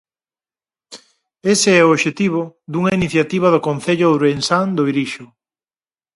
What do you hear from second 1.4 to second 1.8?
Ese